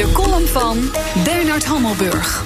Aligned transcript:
De 0.00 0.12
column 0.12 0.46
van 0.46 0.90
Bernard 1.24 1.64
Hammelburg. 1.64 2.44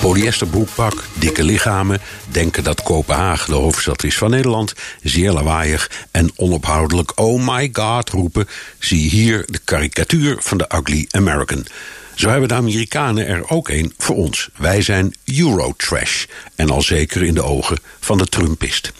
Polyesterbroekpak, 0.00 1.04
dikke 1.14 1.44
lichamen, 1.44 2.00
denken 2.30 2.64
dat 2.64 2.82
Kopenhagen 2.82 3.52
de 3.52 3.58
hoofdstad 3.58 4.04
is 4.04 4.18
van 4.18 4.30
Nederland, 4.30 4.72
zeer 5.02 5.32
lawaaiig 5.32 5.90
en 6.10 6.30
onophoudelijk 6.36 7.12
oh 7.14 7.48
my 7.48 7.68
god 7.72 8.10
roepen, 8.10 8.48
zie 8.78 9.10
hier 9.10 9.44
de 9.46 9.58
karikatuur 9.64 10.36
van 10.40 10.58
de 10.58 10.70
ugly 10.74 11.06
American. 11.10 11.66
Zo 12.14 12.28
hebben 12.28 12.48
de 12.48 12.54
Amerikanen 12.54 13.26
er 13.26 13.50
ook 13.50 13.68
een 13.68 13.94
voor 13.98 14.16
ons. 14.16 14.48
Wij 14.56 14.82
zijn 14.82 15.14
Eurotrash. 15.24 16.24
En 16.54 16.70
al 16.70 16.82
zeker 16.82 17.22
in 17.22 17.34
de 17.34 17.42
ogen 17.42 17.78
van 18.00 18.18
de 18.18 18.26
Trumpist. 18.26 18.92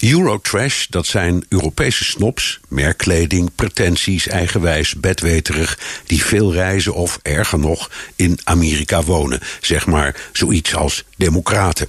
Eurotrash, 0.00 0.86
dat 0.86 1.06
zijn 1.06 1.44
Europese 1.48 2.04
snobs, 2.04 2.60
merkkleding, 2.68 3.50
pretenties, 3.54 4.28
eigenwijs, 4.28 4.94
bedweterig, 4.94 5.78
die 6.06 6.24
veel 6.24 6.52
reizen 6.52 6.94
of, 6.94 7.18
erger 7.22 7.58
nog, 7.58 7.90
in 8.16 8.38
Amerika 8.44 9.02
wonen. 9.02 9.40
Zeg 9.60 9.86
maar 9.86 10.16
zoiets 10.32 10.74
als 10.74 11.04
democraten. 11.18 11.88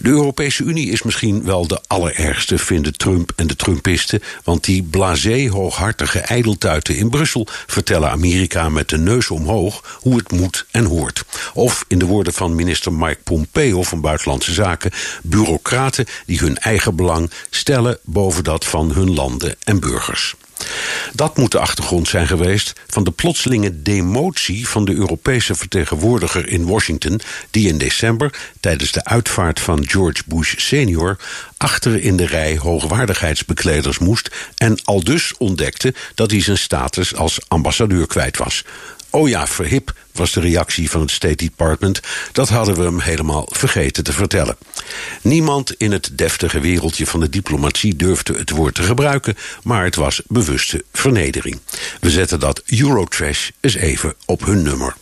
De 0.00 0.08
Europese 0.08 0.62
Unie 0.62 0.90
is 0.90 1.02
misschien 1.02 1.44
wel 1.44 1.66
de 1.66 1.80
allerergste, 1.86 2.58
vinden 2.58 2.96
Trump 2.96 3.32
en 3.36 3.46
de 3.46 3.56
Trumpisten, 3.56 4.22
want 4.44 4.64
die 4.64 4.82
blasé 4.82 5.48
hooghartige 5.48 6.18
ijdeltuiten 6.18 6.96
in 6.96 7.10
Brussel 7.10 7.46
vertellen 7.66 8.10
Amerika 8.10 8.68
met 8.68 8.88
de 8.88 8.98
neus 8.98 9.30
omhoog 9.30 9.98
hoe 10.00 10.16
het 10.16 10.32
moet 10.32 10.66
en 10.70 10.84
hoort. 10.84 11.24
Of 11.54 11.84
in 11.88 11.98
de 11.98 12.06
woorden 12.06 12.32
van 12.32 12.54
minister 12.54 12.92
Mike 12.92 13.18
Pompeo 13.24 13.82
van 13.82 14.00
Buitenlandse 14.00 14.52
Zaken, 14.52 14.90
bureaucraten 15.22 16.06
die 16.26 16.38
hun 16.38 16.58
eigen 16.58 16.96
belang 16.96 17.30
stellen 17.50 17.98
boven 18.02 18.44
dat 18.44 18.64
van 18.64 18.92
hun 18.92 19.14
landen 19.14 19.56
en 19.64 19.80
burgers. 19.80 20.34
Dat 21.12 21.36
moet 21.36 21.52
de 21.52 21.58
achtergrond 21.58 22.08
zijn 22.08 22.26
geweest 22.26 22.72
van 22.86 23.04
de 23.04 23.10
plotselinge 23.10 23.82
demotie 23.82 24.68
van 24.68 24.84
de 24.84 24.94
Europese 24.94 25.54
vertegenwoordiger 25.54 26.48
in 26.48 26.66
Washington, 26.66 27.20
die 27.50 27.68
in 27.68 27.78
december 27.78 28.38
tijdens 28.60 28.92
de 28.92 29.04
uitvaart 29.04 29.60
van 29.60 29.88
George 29.88 30.22
Bush 30.26 30.54
senior 30.56 31.16
achter 31.56 32.02
in 32.02 32.16
de 32.16 32.26
rij 32.26 32.56
hoogwaardigheidsbekleders 32.56 33.98
moest 33.98 34.30
en 34.56 34.80
al 34.84 35.04
dus 35.04 35.36
ontdekte 35.38 35.94
dat 36.14 36.30
hij 36.30 36.42
zijn 36.42 36.58
status 36.58 37.14
als 37.14 37.38
ambassadeur 37.48 38.06
kwijt 38.06 38.36
was. 38.36 38.64
Oh 39.10 39.28
ja, 39.28 39.46
verhip, 39.46 39.92
was 40.12 40.32
de 40.32 40.40
reactie 40.40 40.90
van 40.90 41.00
het 41.00 41.10
State 41.10 41.34
Department. 41.34 42.00
Dat 42.32 42.48
hadden 42.48 42.74
we 42.74 42.82
hem 42.82 43.00
helemaal 43.00 43.48
vergeten 43.50 44.04
te 44.04 44.12
vertellen. 44.12 44.56
Niemand 45.22 45.74
in 45.76 45.92
het 45.92 46.10
deftige 46.12 46.60
wereldje 46.60 47.06
van 47.06 47.20
de 47.20 47.28
diplomatie 47.28 47.96
durfde 47.96 48.38
het 48.38 48.50
woord 48.50 48.74
te 48.74 48.82
gebruiken, 48.82 49.36
maar 49.62 49.84
het 49.84 49.94
was 49.94 50.22
vernedering. 50.92 51.60
We 52.00 52.10
zetten 52.10 52.40
dat 52.40 52.62
Eurotrash 52.66 53.50
eens 53.60 53.74
even 53.74 54.14
op 54.24 54.44
hun 54.44 54.62
nummer. 54.62 54.96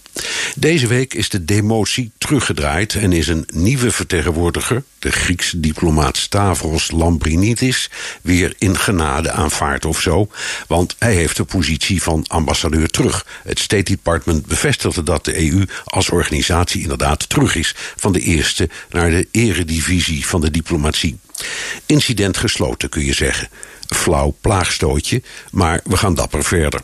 Deze 0.56 0.86
week 0.86 1.14
is 1.14 1.28
de 1.28 1.44
demotie 1.44 2.12
teruggedraaid 2.18 2.94
en 2.94 3.12
is 3.12 3.28
een 3.28 3.46
nieuwe 3.52 3.90
vertegenwoordiger, 3.90 4.84
de 4.98 5.12
Griekse 5.12 5.60
diplomaat 5.60 6.16
Stavros 6.16 6.90
Lambrinidis, 6.90 7.90
weer 8.22 8.54
in 8.58 8.78
genade 8.78 9.30
aanvaard 9.30 9.84
of 9.84 10.00
zo, 10.00 10.28
want 10.66 10.96
hij 10.98 11.14
heeft 11.14 11.36
de 11.36 11.44
positie 11.44 12.02
van 12.02 12.24
ambassadeur 12.26 12.88
terug. 12.88 13.26
Het 13.44 13.58
State 13.58 13.82
Department 13.82 14.46
bevestigde 14.46 15.02
dat 15.02 15.24
de 15.24 15.50
EU 15.50 15.64
als 15.84 16.10
organisatie 16.10 16.82
inderdaad 16.82 17.28
terug 17.28 17.54
is 17.54 17.74
van 17.96 18.12
de 18.12 18.20
eerste 18.20 18.68
naar 18.90 19.10
de 19.10 19.28
eredivisie 19.30 20.26
van 20.26 20.40
de 20.40 20.50
diplomatie. 20.50 21.18
Incident 21.86 22.36
gesloten, 22.36 22.88
kun 22.88 23.04
je 23.04 23.14
zeggen. 23.14 23.48
Flauw 23.86 24.36
plaagstootje, 24.40 25.22
maar 25.50 25.80
we 25.84 25.96
gaan 25.96 26.14
dapper 26.14 26.44
verder. 26.44 26.80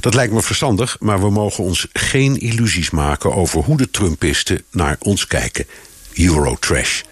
Dat 0.00 0.14
lijkt 0.14 0.32
me 0.32 0.42
verstandig, 0.42 0.96
maar 1.00 1.20
we 1.20 1.30
mogen 1.30 1.64
ons 1.64 1.86
geen 1.92 2.36
illusies 2.36 2.90
maken 2.90 3.34
over 3.34 3.62
hoe 3.62 3.76
de 3.76 3.90
Trumpisten 3.90 4.64
naar 4.70 4.96
ons 4.98 5.26
kijken. 5.26 5.66
Eurotrash. 6.14 7.02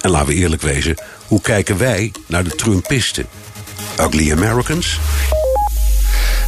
En 0.00 0.10
laten 0.10 0.28
we 0.28 0.34
eerlijk 0.34 0.62
wezen, 0.62 0.96
hoe 1.26 1.40
kijken 1.40 1.78
wij 1.78 2.12
naar 2.26 2.44
de 2.44 2.54
Trumpisten? 2.54 3.26
Ugly 4.00 4.32
Americans? 4.32 4.98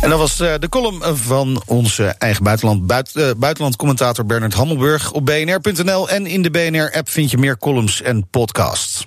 En 0.01 0.11
dat 0.11 0.19
was 0.19 0.41
uh, 0.41 0.55
de 0.59 0.69
column 0.69 1.17
van 1.17 1.63
onze 1.67 2.05
eigen 2.05 2.45
buitenland, 2.45 2.87
buit, 2.87 3.13
buitenlandcommentator 3.37 4.27
Bernard 4.27 4.55
Hammelburg. 4.55 5.13
Op 5.13 5.27
bnr.nl 5.27 6.09
en 6.09 6.27
in 6.27 6.43
de 6.43 6.51
BNR-app 6.51 7.09
vind 7.09 7.31
je 7.31 7.39
meer 7.39 7.59
columns 7.59 8.03
en 8.03 8.29
podcasts. 8.31 9.07